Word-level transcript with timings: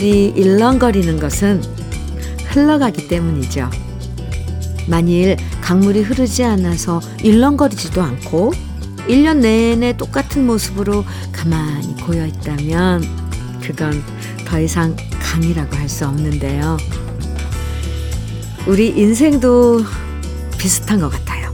강물이 0.00 0.32
일렁거리는 0.34 1.20
것은 1.20 1.62
흘러가기 2.46 3.06
때문이죠. 3.06 3.68
만일 4.88 5.36
강물이 5.60 6.00
흐르지 6.00 6.42
않아서 6.42 7.02
일렁거리지도 7.22 8.00
않고 8.00 8.52
1년 9.08 9.40
내내 9.40 9.98
똑같은 9.98 10.46
모습으로 10.46 11.04
가만히 11.32 11.94
고여 11.96 12.24
있다면 12.26 13.04
그건 13.60 14.02
더 14.46 14.58
이상 14.58 14.96
강이라고 15.20 15.76
할 15.76 15.86
수 15.86 16.06
없는데요. 16.06 16.78
우리 18.66 18.88
인생도 18.88 19.84
비슷한 20.56 21.00
것 21.00 21.10
같아요. 21.10 21.52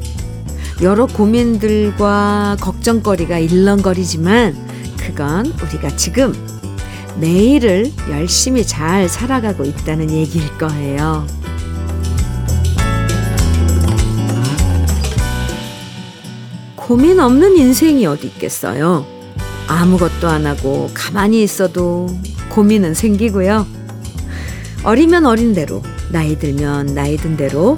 여러 0.82 1.06
고민들과 1.06 2.56
걱정거리가 2.60 3.38
일렁거리지만 3.38 4.54
그건 4.98 5.46
우리가 5.46 5.96
지금 5.96 6.32
매일을 7.20 7.92
열심히 8.10 8.66
잘 8.66 9.08
살아가고 9.08 9.64
있다는 9.64 10.10
얘기일 10.10 10.58
거예요. 10.58 11.26
고민 16.74 17.18
없는 17.18 17.56
인생이 17.56 18.06
어디 18.06 18.28
있겠어요? 18.28 19.04
아무것도 19.66 20.28
안 20.28 20.46
하고 20.46 20.88
가만히 20.94 21.42
있어도 21.42 22.08
고민은 22.50 22.94
생기고요. 22.94 23.66
어리면 24.84 25.26
어린 25.26 25.52
대로, 25.52 25.82
나이 26.12 26.38
들면 26.38 26.94
나이 26.94 27.16
든 27.16 27.36
대로 27.36 27.76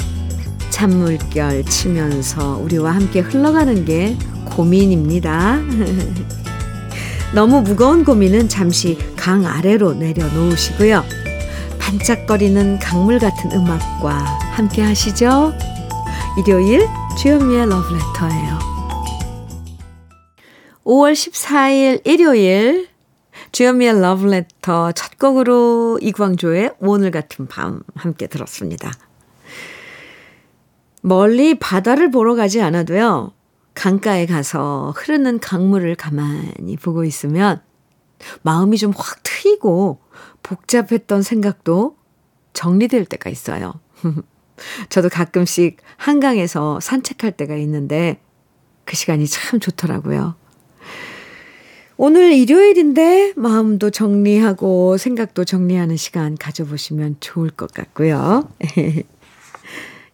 찬물결 0.69 1.65
치면서 1.65 2.59
우리와 2.59 2.95
함께 2.95 3.21
흘러가는 3.21 3.85
게 3.87 4.17
고민입니다. 4.45 5.59
너무 7.35 7.61
무거운 7.61 8.05
고민은 8.05 8.49
잠시 8.49 8.99
강 9.17 9.47
아래로 9.47 9.95
내려놓으시고요. 9.95 11.05
반짝거리는 11.79 12.79
강물 12.79 13.19
같은 13.19 13.53
음악과 13.53 14.13
함께 14.53 14.83
하시죠. 14.83 15.53
일요일 16.39 16.87
주현미의 17.19 17.69
러브레터예요. 17.69 18.59
5월 20.85 21.13
14일 21.13 22.07
일요일 22.07 22.89
주현미의 23.53 24.01
러브레터 24.01 24.93
첫 24.93 25.19
곡으로 25.19 25.99
이광조의 26.01 26.77
오늘 26.81 27.11
같은 27.11 27.47
밤 27.47 27.83
함께 27.95 28.27
들었습니다. 28.27 28.91
멀리 31.03 31.59
바다를 31.59 32.11
보러 32.11 32.35
가지 32.35 32.63
않아도요. 32.63 33.33
강가에 33.79 34.27
가서 34.27 34.93
흐르는 34.97 35.39
강물을 35.39 35.95
가만히 35.95 36.77
보고 36.77 37.05
있으면 37.05 37.63
마음이 38.43 38.77
좀 38.77 38.93
확 38.97 39.23
트이고 39.23 40.01
복잡했던 40.43 41.23
생각도 41.23 41.97
정리될 42.55 43.05
때가 43.05 43.31
있어요. 43.31 43.75
저도 44.91 45.09
가끔씩 45.09 45.77
한강에서 45.97 46.81
산책할 46.81 47.37
때가 47.37 47.55
있는데 47.55 48.21
그 48.85 48.97
시간이 48.97 49.29
참 49.29 49.61
좋더라고요. 49.61 50.35
오늘 51.97 52.33
일요일인데 52.33 53.35
마음도 53.37 53.91
정리하고 53.91 54.97
생각도 54.97 55.45
정리하는 55.45 55.97
시간 55.97 56.37
가져보시면 56.37 57.19
좋을 57.21 57.51
것 57.51 57.73
같고요. 57.73 58.49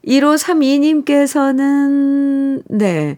1532님께서는, 0.07 2.63
네. 2.69 3.17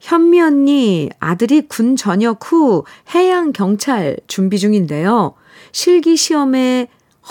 현미 0.00 0.40
언니 0.40 1.10
아들이 1.20 1.62
군 1.68 1.94
전역 1.94 2.50
후 2.50 2.84
해양 3.14 3.52
경찰 3.52 4.16
준비 4.26 4.58
중인데요. 4.58 5.34
실기 5.72 6.16
시험에 6.16 6.88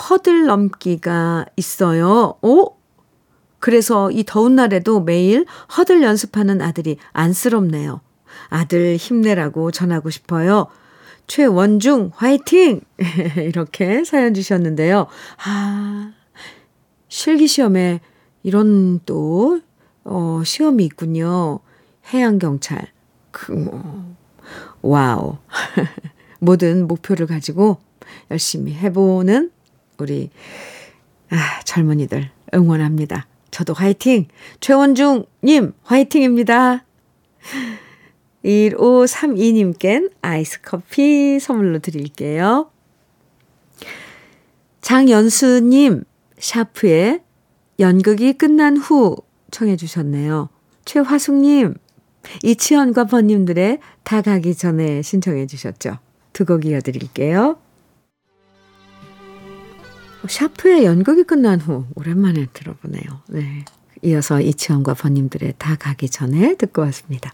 허들 0.08 0.46
넘기가 0.46 1.44
있어요. 1.56 2.34
오? 2.42 2.76
그래서 3.58 4.10
이 4.10 4.24
더운 4.24 4.54
날에도 4.54 5.00
매일 5.00 5.44
허들 5.76 6.02
연습하는 6.02 6.62
아들이 6.62 6.96
안쓰럽네요. 7.12 8.00
아들 8.48 8.96
힘내라고 8.96 9.72
전하고 9.72 10.08
싶어요. 10.08 10.68
최원중 11.26 12.12
화이팅! 12.14 12.80
이렇게 13.36 14.04
사연 14.04 14.32
주셨는데요. 14.32 15.06
아, 15.44 16.12
실기 17.08 17.46
시험에 17.46 18.00
이런 18.42 19.00
또, 19.04 19.60
어, 20.04 20.42
시험이 20.44 20.84
있군요. 20.84 21.60
해양경찰. 22.12 22.88
그, 23.30 23.52
뭐, 23.52 24.16
와우. 24.82 25.38
모든 26.40 26.88
목표를 26.88 27.26
가지고 27.26 27.78
열심히 28.30 28.74
해보는 28.74 29.50
우리, 29.98 30.30
아, 31.30 31.60
젊은이들 31.64 32.30
응원합니다. 32.54 33.26
저도 33.50 33.74
화이팅! 33.74 34.26
최원중님, 34.60 35.74
화이팅입니다. 35.82 36.84
1532님껜 38.44 40.12
아이스 40.22 40.62
커피 40.62 41.38
선물로 41.38 41.80
드릴게요. 41.80 42.70
장연수님, 44.80 46.04
샤프의 46.38 47.20
연극이 47.78 48.32
끝난 48.32 48.76
후 48.76 49.16
청해 49.50 49.76
주셨네요. 49.76 50.48
최화숙님, 50.84 51.74
이치현과 52.42 53.04
번님들의 53.04 53.78
다 54.04 54.22
가기 54.22 54.54
전에 54.54 55.02
신청해 55.02 55.46
주셨죠. 55.46 55.98
두 56.32 56.44
곡 56.44 56.64
이어드릴게요. 56.64 57.58
샤프의 60.28 60.84
연극이 60.84 61.22
끝난 61.24 61.60
후 61.60 61.86
오랜만에 61.94 62.46
들어보네요. 62.52 63.02
네. 63.28 63.64
이어서 64.02 64.40
이치현과 64.40 64.94
번님들의 64.94 65.54
다 65.58 65.76
가기 65.76 66.08
전에 66.08 66.54
듣고 66.56 66.82
왔습니다. 66.82 67.32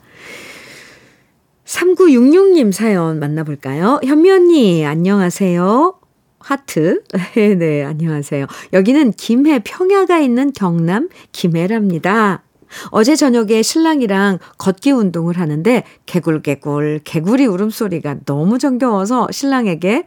3966님 1.65 2.73
사연 2.73 3.19
만나볼까요? 3.19 4.01
현미 4.05 4.31
언니, 4.31 4.87
안녕하세요. 4.87 5.99
하트. 6.39 7.03
네, 7.59 7.85
안녕하세요. 7.85 8.47
여기는 8.73 9.13
김해 9.13 9.61
평야가 9.65 10.19
있는 10.21 10.53
경남 10.53 11.09
김해랍니다. 11.33 12.45
어제 12.91 13.17
저녁에 13.17 13.63
신랑이랑 13.63 14.39
걷기 14.59 14.91
운동을 14.93 15.39
하는데 15.39 15.85
개굴개굴 16.07 17.01
개구리 17.05 17.47
울음소리가 17.47 18.17
너무 18.25 18.59
정겨워서 18.59 19.29
신랑에게 19.31 20.07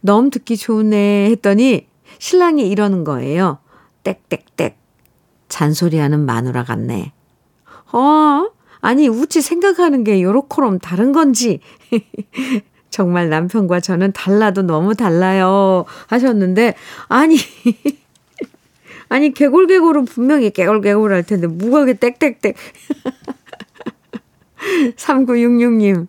너무 0.00 0.30
듣기 0.30 0.56
좋네 0.56 1.30
했더니 1.30 1.86
신랑이 2.18 2.68
이러는 2.68 3.04
거예요. 3.04 3.58
땡땡땡 4.04 4.74
잔소리하는 5.48 6.24
마누라 6.24 6.64
같네. 6.64 7.12
어? 7.92 8.50
아니 8.80 9.08
우찌 9.08 9.40
생각하는 9.40 10.02
게 10.02 10.22
요렇게럼 10.22 10.78
다른 10.80 11.12
건지 11.12 11.60
정말 12.90 13.30
남편과 13.30 13.80
저는 13.80 14.12
달라도 14.12 14.62
너무 14.62 14.94
달라요 14.94 15.84
하셨는데 16.08 16.74
아니 17.08 17.36
아니, 19.12 19.34
개골개골은 19.34 20.06
분명히 20.06 20.48
개골개골 20.48 21.12
할 21.12 21.22
텐데, 21.22 21.46
무거게 21.46 21.92
땡땡땡. 21.92 22.54
3966님, 24.96 26.06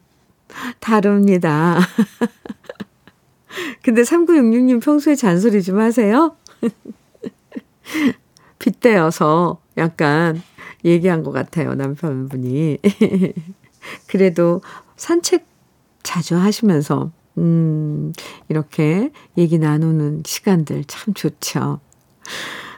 다릅니다. 0.79 1.79
근데 3.83 4.03
3966님 4.03 4.81
평소에 4.81 5.15
잔소리 5.15 5.61
좀 5.63 5.79
하세요? 5.79 6.37
빗대어서 8.59 9.59
약간 9.75 10.41
얘기한 10.85 11.23
것 11.23 11.33
같아요, 11.33 11.75
남편분이. 11.75 12.77
그래도 14.07 14.61
산책 14.95 15.45
자주 16.03 16.37
하시면서, 16.37 17.11
음, 17.37 18.13
이렇게 18.47 19.11
얘기 19.37 19.57
나누는 19.59 20.23
시간들 20.25 20.85
참 20.85 21.13
좋죠. 21.13 21.81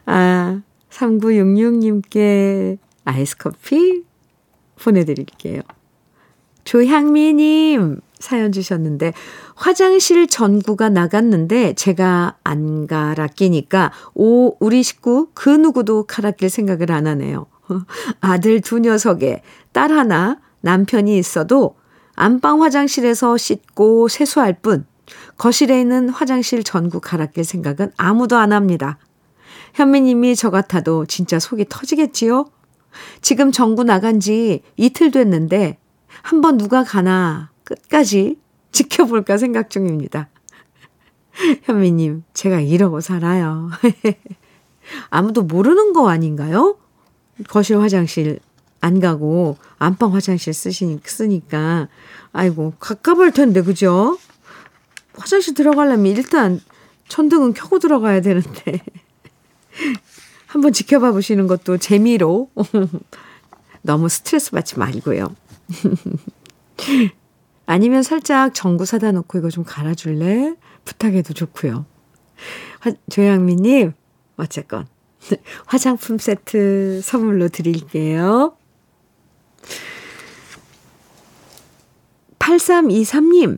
아, 0.05 0.61
3966님께 0.89 2.77
아이스 3.05 3.37
커피 3.37 4.03
보내드릴게요. 4.81 5.61
조향미님 6.63 8.01
사연 8.19 8.51
주셨는데, 8.51 9.13
화장실 9.55 10.27
전구가 10.27 10.89
나갔는데 10.89 11.73
제가 11.73 12.37
안 12.43 12.87
갈아 12.87 13.27
끼니까, 13.27 13.91
오, 14.15 14.55
우리 14.59 14.83
식구 14.83 15.29
그 15.33 15.49
누구도 15.49 16.03
갈아 16.03 16.31
낄 16.31 16.49
생각을 16.49 16.91
안 16.91 17.07
하네요. 17.07 17.45
아들 18.19 18.61
두 18.61 18.79
녀석에 18.79 19.43
딸 19.71 19.91
하나, 19.91 20.39
남편이 20.61 21.17
있어도 21.17 21.75
안방 22.15 22.63
화장실에서 22.63 23.37
씻고 23.37 24.07
세수할 24.07 24.59
뿐, 24.61 24.85
거실에 25.37 25.79
있는 25.79 26.09
화장실 26.09 26.63
전구 26.63 26.99
갈아 26.99 27.27
낄 27.27 27.43
생각은 27.43 27.91
아무도 27.97 28.37
안 28.37 28.53
합니다. 28.53 28.97
현미님이 29.75 30.37
저 30.37 30.51
같아도 30.51 31.05
진짜 31.05 31.37
속이 31.37 31.65
터지겠지요? 31.67 32.49
지금 33.21 33.51
정구 33.51 33.83
나간 33.83 34.21
지 34.21 34.61
이틀 34.77 35.11
됐는데 35.11 35.77
한번 36.21 36.57
누가 36.57 36.85
가나 36.85 37.51
끝까지 37.65 38.39
지켜볼까 38.71 39.37
생각 39.37 39.69
중입니다. 39.69 40.29
현미님, 41.63 42.23
제가 42.33 42.61
이러고 42.61 43.01
살아요. 43.01 43.69
아무도 45.09 45.43
모르는 45.43 45.91
거 45.91 46.07
아닌가요? 46.07 46.77
거실 47.49 47.77
화장실 47.81 48.39
안 48.79 49.01
가고 49.01 49.57
안방 49.77 50.13
화장실 50.13 50.53
쓰시니, 50.53 51.01
쓰니까. 51.03 51.89
아이고, 52.31 52.75
가까울 52.79 53.31
텐데, 53.31 53.61
그죠? 53.61 54.17
화장실 55.15 55.53
들어가려면 55.53 56.05
일단 56.15 56.61
천등은 57.09 57.53
켜고 57.53 57.79
들어가야 57.79 58.21
되는데. 58.21 58.81
한번 60.47 60.73
지켜봐 60.73 61.11
보시는 61.11 61.47
것도 61.47 61.77
재미로. 61.77 62.49
너무 63.81 64.09
스트레스 64.09 64.51
받지 64.51 64.79
말고요. 64.79 65.35
아니면 67.67 68.03
살짝 68.03 68.53
전구 68.53 68.85
사다 68.85 69.11
놓고 69.11 69.37
이거 69.39 69.49
좀 69.49 69.63
갈아줄래? 69.63 70.55
부탁해도 70.85 71.33
좋고요. 71.33 71.85
조양미님, 73.09 73.93
어쨌건 74.37 74.87
화장품 75.65 76.17
세트 76.19 77.01
선물로 77.03 77.49
드릴게요. 77.49 78.55
8323님, 82.39 83.57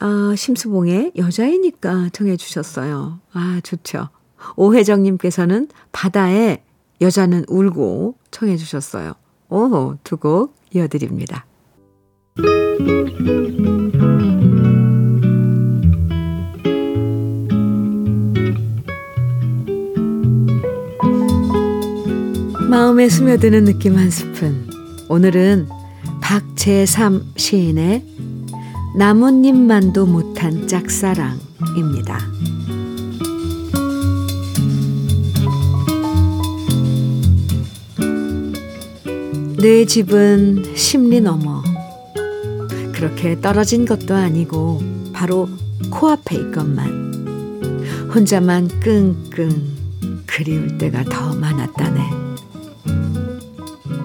아, 0.00 0.34
심수봉의 0.36 1.12
여자이니까 1.16 2.10
정해 2.12 2.36
주셨어요. 2.36 3.20
아, 3.32 3.60
좋죠. 3.64 4.10
오혜정님께서는 4.56 5.68
바다에 5.92 6.62
여자는 7.00 7.44
울고 7.48 8.16
청해 8.30 8.56
주셨어요. 8.56 9.14
오, 9.48 9.96
두 10.04 10.16
곡 10.16 10.54
이어드립니다. 10.74 11.46
마음에 22.68 23.08
스며드는 23.08 23.64
느낌 23.64 23.96
한 23.96 24.10
스푼. 24.10 24.68
오늘은 25.08 25.68
박재삼 26.20 27.32
시인의 27.36 28.04
나뭇잎만도 28.96 30.06
못한 30.06 30.66
짝사랑입니다. 30.68 32.18
내 39.60 39.84
집은 39.84 40.76
심리 40.76 41.20
넘어. 41.20 41.64
그렇게 42.92 43.40
떨어진 43.40 43.84
것도 43.86 44.14
아니고 44.14 44.80
바로 45.12 45.48
코앞에 45.90 46.36
있건만. 46.36 48.08
혼자만 48.14 48.68
끙끙 48.80 49.76
그리울 50.26 50.78
때가 50.78 51.02
더 51.04 51.34
많았다네. 51.34 52.00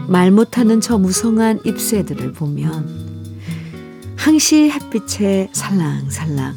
말 0.07 0.31
못하는 0.31 0.81
저 0.81 0.97
무성한 0.97 1.59
잎새들을 1.63 2.33
보면 2.33 3.03
항시 4.15 4.71
햇빛에 4.71 5.49
살랑살랑 5.53 6.55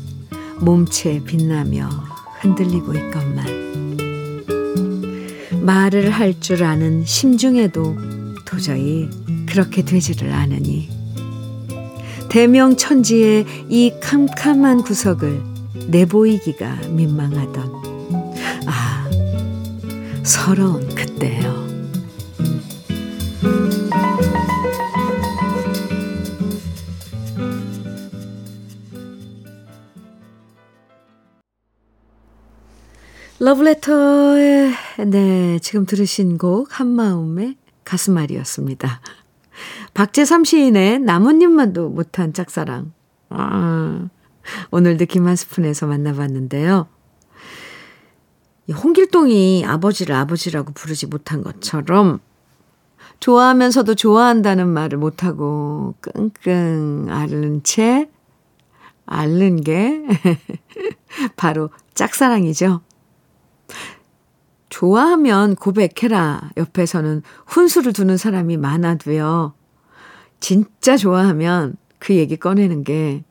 몸체 0.60 1.22
빛나며 1.25 1.90
흔들리고 2.40 2.94
있건만. 2.94 3.66
말을 5.60 6.10
할 6.10 6.40
줄 6.40 6.64
아는 6.64 7.04
심중에도 7.04 8.15
도저히 8.56 9.11
그렇게 9.47 9.82
되지를 9.85 10.32
않으니 10.32 10.88
대명 12.31 12.75
천지의 12.75 13.44
이 13.69 13.93
캄캄한 14.00 14.82
구석을 14.82 15.43
내보이기가 15.88 16.88
민망하던 16.88 17.73
아 18.67 19.11
서러운 20.23 20.88
그때요. 20.94 21.67
러브레터의 33.38 34.73
네 35.08 35.58
지금 35.58 35.85
들으신 35.85 36.38
곡 36.38 36.81
한마음의 36.81 37.56
가슴앓이였습니다. 37.86 39.00
박재삼 39.94 40.44
시인의 40.44 41.00
나뭇잎만도 41.00 41.88
못한 41.88 42.34
짝사랑. 42.34 42.92
아, 43.30 44.08
오늘도 44.70 45.06
김한 45.06 45.36
스푼에서 45.36 45.86
만나봤는데요. 45.86 46.88
홍길동이 48.70 49.64
아버지를 49.64 50.14
아버지라고 50.14 50.72
부르지 50.72 51.06
못한 51.06 51.42
것처럼 51.42 52.20
좋아하면서도 53.20 53.94
좋아한다는 53.94 54.68
말을 54.68 54.98
못하고 54.98 55.94
끙끙 56.00 57.06
앓는 57.08 57.62
채 57.62 58.10
앓는 59.06 59.62
게 59.62 60.02
바로 61.36 61.70
짝사랑이죠. 61.94 62.82
좋아하면 64.76 65.55
고백해라. 65.56 66.50
옆에서는 66.56 67.23
훈수를 67.46 67.93
두는 67.93 68.17
사람이 68.17 68.56
많아도요. 68.56 69.55
진짜 70.40 70.96
좋아하면 70.96 71.76
그 71.99 72.14
얘기 72.14 72.37
꺼내는 72.37 72.84
게 72.84 73.25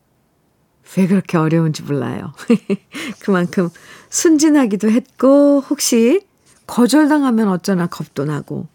왜 0.98 1.08
그렇게 1.08 1.38
어려운지 1.38 1.84
몰라요. 1.84 2.34
그만큼 3.20 3.70
순진하기도 4.10 4.90
했고, 4.90 5.62
혹시 5.70 6.22
거절당하면 6.68 7.50
어쩌나 7.50 7.88
겁도 7.88 8.26
나고. 8.26 8.68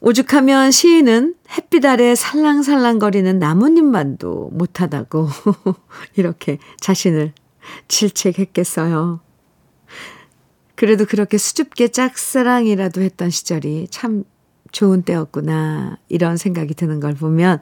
오죽하면 0.00 0.70
시인은 0.70 1.34
햇빛 1.50 1.84
아래 1.84 2.14
살랑살랑거리는 2.14 3.38
나뭇잎만도 3.38 4.50
못하다고 4.52 5.28
이렇게 6.16 6.58
자신을 6.80 7.34
질책했겠어요. 7.88 9.20
그래도 10.80 11.04
그렇게 11.04 11.36
수줍게 11.36 11.88
짝사랑이라도 11.88 13.02
했던 13.02 13.28
시절이 13.28 13.88
참 13.90 14.24
좋은 14.72 15.02
때였구나. 15.02 15.98
이런 16.08 16.38
생각이 16.38 16.72
드는 16.72 17.00
걸 17.00 17.12
보면 17.12 17.60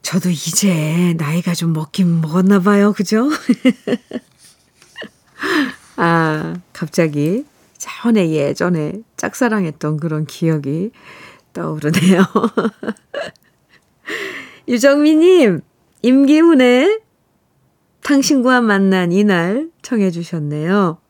저도 0.00 0.30
이제 0.30 1.14
나이가 1.18 1.52
좀 1.52 1.74
먹긴 1.74 2.22
먹었나 2.22 2.60
봐요. 2.60 2.94
그죠? 2.94 3.28
아, 5.96 6.54
갑자기 6.72 7.44
전에 7.76 8.30
예전에 8.30 8.94
짝사랑했던 9.18 9.98
그런 9.98 10.24
기억이 10.24 10.92
떠오르네요. 11.52 12.22
유정미님, 14.66 15.60
임기훈의 16.00 17.00
당신과 18.02 18.62
만난 18.62 19.12
이날 19.12 19.68
청해 19.82 20.10
주셨네요. 20.10 21.00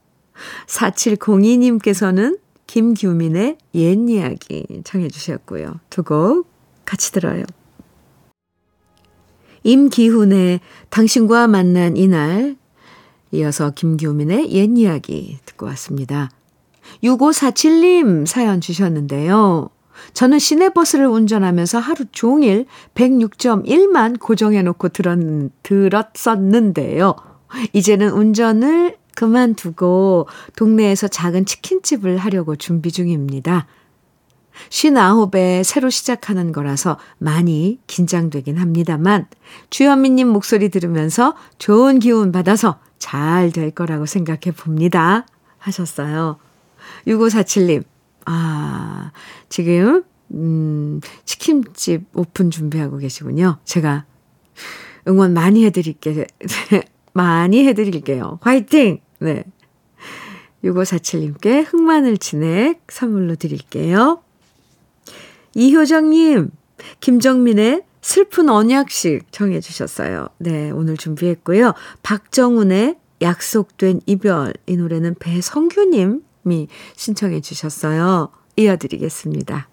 4702님께서는 0.67 2.39
김규민의 2.67 3.59
옛 3.75 3.99
이야기 4.09 4.67
청해 4.85 5.09
주셨고요. 5.09 5.81
두 5.91 6.03
곡 6.03 6.49
같이 6.85 7.13
들어요. 7.13 7.45
임기훈의 9.63 10.61
당신과 10.91 11.49
만난 11.49 11.97
이날 11.97 12.57
이어서 13.33 13.71
김규민의 13.71 14.53
옛 14.53 14.71
이야기 14.77 15.39
듣고 15.45 15.67
왔습니다. 15.67 16.31
6547님 17.03 18.27
사연 18.27 18.61
주셨는데요. 18.61 19.71
저는 20.13 20.39
시내버스를 20.39 21.07
운전하면서 21.07 21.79
하루 21.79 22.05
종일 22.13 22.67
106.1만 22.95 24.21
고정해 24.21 24.63
놓고 24.63 24.91
들었, 24.91 25.19
들었었는데요. 25.63 27.15
이제는 27.73 28.11
운전을 28.11 28.97
그만두고 29.17 30.29
동네에서 30.55 31.09
작은 31.09 31.45
치킨집을 31.47 32.19
하려고 32.19 32.55
준비 32.55 32.93
중입니다. 32.93 33.67
59에 34.71 35.65
새로 35.65 35.91
시작하는 35.91 36.53
거라서 36.53 36.99
많이 37.19 37.81
긴장되긴 37.89 38.57
합니다만 38.57 39.27
주현미님 39.71 40.29
목소리 40.29 40.69
들으면서 40.69 41.35
좋은 41.59 41.99
기운 41.99 42.31
받아서 42.31 42.79
잘 42.99 43.51
될 43.53 43.71
거라고 43.71 44.07
생각해 44.07 44.53
봅니다. 44.57 45.27
하셨어요. 45.59 46.39
6547님, 47.07 47.85
아, 48.25 49.13
지금, 49.49 50.05
음, 50.33 51.01
치킨집 51.25 52.07
오픈 52.15 52.51
준비하고 52.51 52.99
계시군요. 52.99 53.59
제가 53.65 54.05
응원 55.09 55.35
많이 55.35 55.65
해드릴게요. 55.65 56.25
많이 57.13 57.67
해드릴게요. 57.67 58.39
화이팅! 58.43 59.01
네. 59.19 59.45
6547님께 60.65 61.65
흑마늘 61.67 62.19
진액 62.19 62.83
선물로 62.89 63.37
드릴게요. 63.37 64.23
이효정님, 65.55 66.51
김정민의 67.01 67.83
슬픈 68.03 68.49
언약식 68.49 69.33
정해 69.33 69.61
주셨어요. 69.61 70.29
네, 70.39 70.71
오늘 70.71 70.97
준비했고요. 70.97 71.75
박정훈의 72.03 72.97
약속된 73.23 74.03
이별 74.07 74.53
이 74.67 74.77
노래는 74.77 75.17
배성규님이 75.19 76.69
신청해 76.95 77.41
주셨어요. 77.41 78.31
이어드리겠습니다. 78.57 79.69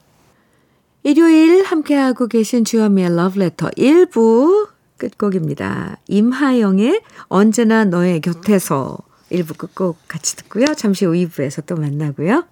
일요일 1.04 1.64
함께하고 1.64 2.28
계신 2.28 2.64
주현미의 2.64 3.16
러브레터 3.16 3.70
1부 3.72 4.70
끝곡입니다. 4.98 5.98
임하영의 6.08 7.02
언제나 7.24 7.84
너의 7.84 8.22
곁에서 8.22 8.98
1부 9.34 9.58
끝곡 9.58 9.98
같이 10.08 10.36
듣고요. 10.38 10.66
잠시 10.76 11.06
후 11.06 11.14
2부에서 11.14 11.66
또 11.66 11.76
만나고요. 11.76 12.44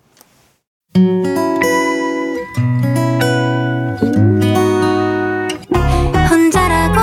혼자라고 6.30 7.00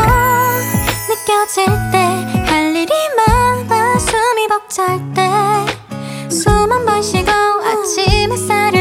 느껴질 1.08 1.66
때 1.92 1.99
할 2.47 2.75
일이 2.75 2.92
많아 3.16 3.99
숨이 3.99 4.49
벅찰 4.49 4.99
때 5.14 5.23
숨 6.30 6.70
한 6.73 6.85
번 6.85 7.02
쉬고 7.02 7.30
아침 7.30 8.32
햇살을 8.32 8.77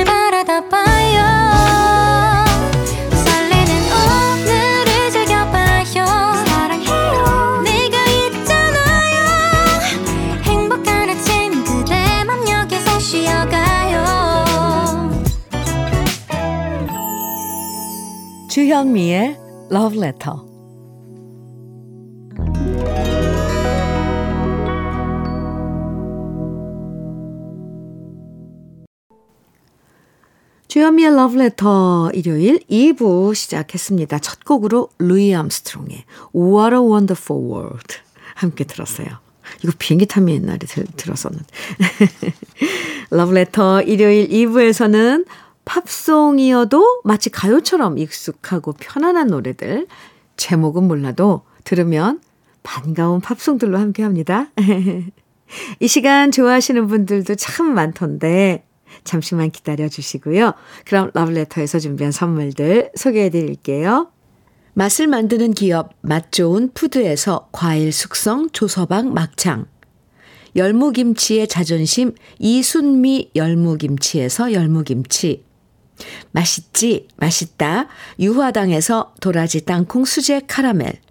주현미의 18.77 19.36
Love 19.72 19.98
Letter. 19.98 20.38
주현미의 30.67 31.12
Love 31.12 31.41
Letter 31.41 32.12
일요일 32.13 32.60
2부 32.69 33.34
시작했습니다. 33.34 34.19
첫 34.19 34.46
곡으로 34.46 34.89
루이 35.00 35.34
암스트롱의 35.34 36.03
What 36.36 36.75
a 36.75 36.79
Wonderful 36.79 37.43
World 37.51 37.96
함께 38.36 38.63
들었어요. 38.63 39.07
이거 39.63 39.74
비행기 39.79 40.05
타면 40.05 40.36
옛날에 40.36 40.60
들, 40.60 40.86
들었었는데. 40.96 41.48
Love 43.12 43.36
Letter 43.36 43.89
일요일 43.89 44.27
2부에서는 44.29 45.25
팝송이어도 45.67 47.01
마치 47.03 47.29
가요처럼 47.29 47.97
익숙하고 47.97 48.74
편안한 48.74 49.27
노래들. 49.27 49.88
제목은 50.38 50.83
몰라도 50.83 51.41
들으면 51.63 52.21
반가운 52.63 53.19
팝송들로 53.19 53.77
함께 53.77 54.03
합니다. 54.03 54.50
이 55.79 55.88
시간 55.88 56.31
좋아하시는 56.31 56.88
분들도 56.88 57.36
참 57.36 57.74
많던데 57.74 58.65
잠시만 59.03 59.51
기다려 59.51 59.89
주시고요. 59.89 60.53
그럼 60.86 61.12
러브레터에서 61.13 61.79
준비한 61.79 62.12
선물들 62.12 62.91
소개해 62.95 63.29
드릴게요. 63.29 64.12
맛을 64.74 65.07
만드는 65.07 65.53
기업 65.53 65.93
맛 66.01 66.31
좋은 66.31 66.71
푸드에서 66.74 67.50
과일 67.51 67.91
숙성 67.91 68.50
조서방 68.51 69.13
막창 69.13 69.65
열무김치의 70.55 71.47
자존심 71.47 72.13
이순미 72.39 73.31
열무김치에서 73.36 74.53
열무김치 74.53 75.47
맛있지, 76.32 77.08
맛있다. 77.18 77.88
유화당에서 78.20 79.13
도라지 79.22 79.66
땅콩 79.66 80.06
수제 80.06 80.42
카라멜. 80.48 81.01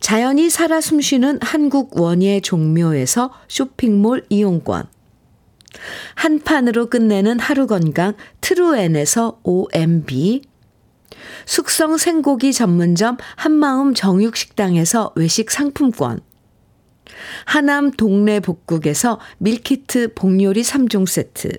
자연이 0.00 0.48
살아 0.48 0.80
숨쉬는 0.80 1.40
한국 1.42 2.00
원예 2.00 2.40
종묘에서 2.40 3.32
쇼핑몰 3.48 4.24
이용권. 4.28 4.86
한 6.14 6.40
판으로 6.40 6.86
끝내는 6.90 7.38
하루 7.38 7.66
건강 7.66 8.14
트루엔에서 8.40 9.40
OMB. 9.44 10.42
숙성 11.46 11.96
생고기 11.96 12.52
전문점 12.52 13.16
한마음 13.36 13.94
정육식당에서 13.94 15.12
외식 15.16 15.50
상품권. 15.50 16.20
하남 17.44 17.90
동네 17.90 18.40
복국에서 18.40 19.20
밀키트 19.38 20.14
복요리 20.14 20.62
3종 20.62 21.06
세트. 21.06 21.58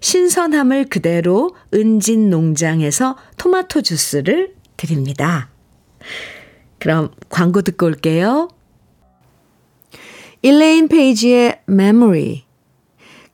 신선함을 0.00 0.86
그대로 0.88 1.54
은진 1.74 2.30
농장에서 2.30 3.16
토마토 3.36 3.82
주스를 3.82 4.54
드립니다. 4.76 5.48
그럼 6.78 7.10
광고 7.28 7.62
듣고 7.62 7.86
올게요. 7.86 8.48
일레인 10.42 10.88
페이지의 10.88 11.60
Memory, 11.68 12.44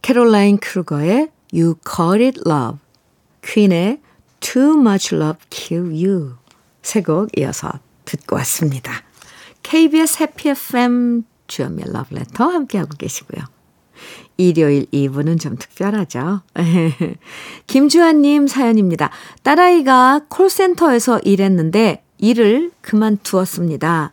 캐롤라인 0.02 0.59
크루거의 0.59 1.30
You 1.52 1.76
Call 1.87 2.23
It 2.23 2.40
Love, 2.47 2.78
퀸의 3.42 4.00
Too 4.40 4.78
Much 4.78 5.14
Love 5.14 5.38
Kill 5.49 5.87
You 5.87 6.35
세곡 6.83 7.38
이어서 7.38 7.80
듣고 8.04 8.37
왔습니다. 8.37 9.02
KBS 9.62 10.23
해피 10.23 10.50
FM 10.50 11.25
주연미의 11.47 11.92
러브레터 11.92 12.45
함께하고 12.45 12.97
계시고요. 12.97 13.45
일요일 14.37 14.87
2부는 14.87 15.40
좀 15.40 15.57
특별하죠. 15.57 16.43
김주환님 17.67 18.47
사연입니다. 18.47 19.11
딸아이가 19.43 20.23
콜센터에서 20.28 21.19
일했는데 21.21 22.05
일을 22.19 22.71
그만두었습니다. 22.81 24.12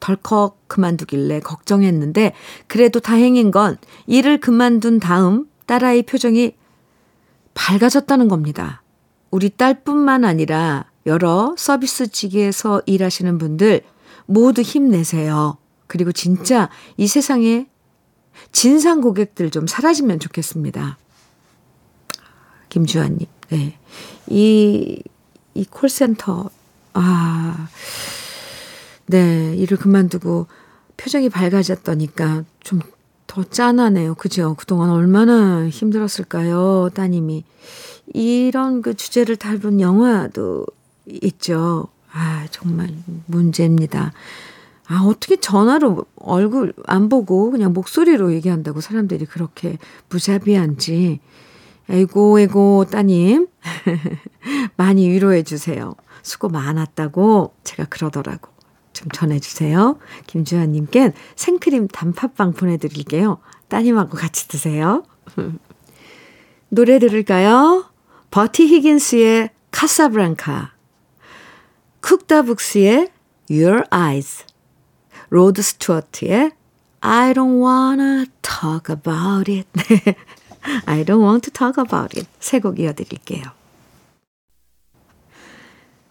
덜컥 0.00 0.68
그만두길래 0.68 1.40
걱정했는데 1.40 2.34
그래도 2.66 3.00
다행인 3.00 3.50
건 3.50 3.78
일을 4.06 4.38
그만둔 4.38 5.00
다음 5.00 5.46
딸아이 5.66 6.02
표정이 6.02 6.52
밝아졌다는 7.54 8.28
겁니다. 8.28 8.82
우리 9.30 9.50
딸뿐만 9.50 10.24
아니라 10.24 10.84
여러 11.06 11.54
서비스 11.56 12.08
직에서 12.08 12.82
일하시는 12.86 13.38
분들 13.38 13.80
모두 14.26 14.62
힘내세요. 14.62 15.56
그리고 15.86 16.12
진짜 16.12 16.68
이 16.96 17.06
세상에 17.06 17.66
진상 18.52 19.00
고객들 19.00 19.50
좀 19.50 19.66
사라지면 19.66 20.20
좋겠습니다. 20.20 20.98
김주환님, 22.68 23.26
네. 23.50 23.78
이, 24.28 25.02
이 25.54 25.64
콜센터, 25.66 26.50
아, 26.94 27.68
네, 29.06 29.54
일을 29.56 29.76
그만두고 29.76 30.46
표정이 30.96 31.28
밝아졌다니까 31.28 32.44
좀 32.60 32.80
더 33.34 33.42
짠하네요. 33.42 34.14
그죠? 34.14 34.54
그동안 34.54 34.90
얼마나 34.90 35.68
힘들었을까요? 35.68 36.90
따님이. 36.94 37.42
이런 38.12 38.80
그 38.80 38.94
주제를 38.94 39.34
다룬 39.36 39.80
영화도 39.80 40.66
있죠. 41.06 41.88
아, 42.12 42.46
정말 42.52 42.94
문제입니다. 43.26 44.12
아, 44.86 45.04
어떻게 45.06 45.36
전화로 45.36 46.04
얼굴 46.16 46.74
안 46.86 47.08
보고 47.08 47.50
그냥 47.50 47.72
목소리로 47.72 48.32
얘기한다고 48.34 48.80
사람들이 48.80 49.26
그렇게 49.26 49.78
무자비한지. 50.08 51.20
에고, 51.88 52.38
에고, 52.40 52.86
따님. 52.90 53.46
많이 54.76 55.08
위로해 55.08 55.42
주세요. 55.42 55.94
수고 56.22 56.48
많았다고 56.48 57.54
제가 57.64 57.86
그러더라고. 57.86 58.52
좀 58.92 59.08
전해주세요. 59.12 59.98
김주환님께 60.26 61.12
생크림 61.36 61.88
단팥빵 61.88 62.52
보내드릴게요. 62.52 63.38
따님하고 63.68 64.16
같이 64.16 64.48
드세요. 64.48 65.02
노래 66.68 66.98
들을까요? 66.98 67.86
버티 68.30 68.66
히긴스의 68.66 69.50
Casablanca, 69.70 70.72
Cook 72.00 72.34
da 72.34 72.51
Books의 72.51 73.10
Your 73.50 73.84
Eyes, 73.92 74.44
로드 75.34 75.62
스튜어트의 75.62 76.52
I 77.00 77.32
don't 77.32 77.60
wanna 77.60 78.26
talk 78.40 78.88
about 78.88 79.50
it. 79.50 79.66
I 80.86 81.04
don't 81.04 81.22
want 81.22 81.50
to 81.50 81.52
talk 81.52 81.76
about 81.76 82.16
it. 82.16 82.28
세 82.38 82.60
곡 82.60 82.78
이어드릴게요. 82.78 83.42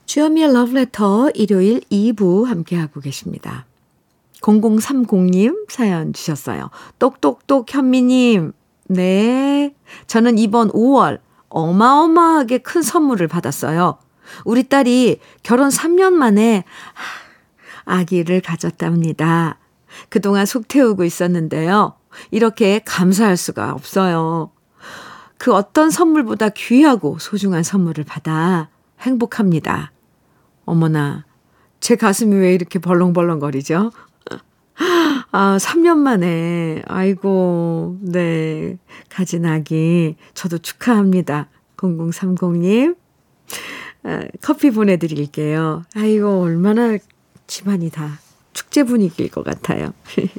주현미의 0.08 0.54
러브레터 0.54 1.30
일요일 1.36 1.80
2부 1.90 2.44
함께하고 2.44 3.00
계십니다. 3.00 3.66
0030님 4.42 5.72
사연 5.72 6.12
주셨어요. 6.12 6.70
똑똑똑 7.00 7.74
현미님. 7.74 8.52
네. 8.90 9.74
저는 10.08 10.38
이번 10.38 10.70
5월 10.72 11.22
어마어마하게 11.48 12.58
큰 12.58 12.82
선물을 12.82 13.26
받았어요. 13.30 14.00
우리 14.44 14.64
딸이 14.68 15.20
결혼 15.44 15.70
3년 15.70 16.12
만에 16.12 16.66
아기를 17.86 18.42
가졌답니다. 18.42 19.60
그동안 20.10 20.46
속 20.46 20.68
태우고 20.68 21.04
있었는데요. 21.04 21.94
이렇게 22.32 22.80
감사할 22.86 23.38
수가 23.38 23.74
없어요. 23.74 24.52
그 25.38 25.54
어떤 25.54 25.90
선물보다 25.90 26.50
귀하고 26.50 27.18
소중한 27.20 27.64
선물을 27.64 28.04
받아 28.06 28.70
행복합니다. 29.02 29.92
어머나, 30.66 31.26
제 31.80 31.96
가슴이 31.96 32.36
왜 32.36 32.54
이렇게 32.54 32.80
벌렁벌렁거리죠? 32.80 33.92
아, 35.32 35.58
3년 35.60 35.98
만에, 35.98 36.82
아이고, 36.88 37.98
네, 38.02 38.78
가진 39.10 39.46
아기, 39.46 40.16
저도 40.34 40.60
축하합니다. 40.60 41.50
0030님. 41.76 42.96
아, 44.04 44.22
커피 44.42 44.72
보내드릴게요. 44.72 45.84
아이고, 45.96 46.42
얼마나 46.44 46.98
집안이 47.48 47.90
다 47.90 48.20
축제 48.54 48.84
분위기일 48.84 49.30
것 49.30 49.44
같아요. 49.44 49.94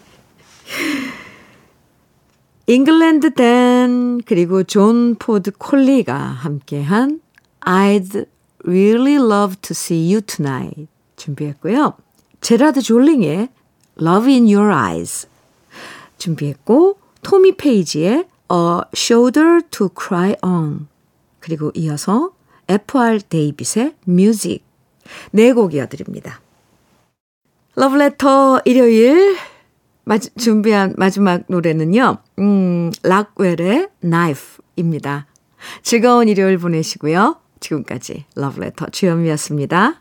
잉글랜드 2.66 3.34
댄, 3.34 4.22
그리고 4.22 4.62
존 4.62 5.16
포드 5.16 5.50
콜리가 5.52 6.14
함께한 6.16 7.20
I'd 7.60 8.26
really 8.64 9.16
love 9.16 9.56
to 9.60 9.72
see 9.72 10.10
you 10.12 10.22
tonight 10.22 10.86
준비했고요. 11.16 11.94
제라드 12.40 12.80
졸링의 12.80 13.48
Love 14.00 14.32
in 14.32 14.44
Your 14.44 14.72
Eyes 14.72 15.28
준비했고 16.18 16.98
토미 17.22 17.56
페이지의 17.56 18.26
A 18.52 18.80
Shoulder 18.94 19.60
to 19.70 19.88
Cry 19.96 20.34
On 20.42 20.88
그리고 21.40 21.70
이어서 21.74 22.32
F.R. 22.68 23.20
데이빗의 23.20 23.94
Music 24.08 24.60
네 25.32 25.52
곡 25.52 25.74
이어드립니다. 25.74 26.40
러브레터 27.76 28.60
일요일 28.64 29.36
마지, 30.04 30.30
준비한 30.36 30.94
마지막 30.96 31.42
노래는요. 31.48 32.18
음, 32.38 32.92
락웰의 33.02 33.88
Knife입니다. 34.00 35.26
즐거운 35.82 36.28
일요일 36.28 36.58
보내시고요. 36.58 37.36
지금까지 37.60 38.26
러브레터 38.36 38.86
주현미였습니다. 38.90 40.00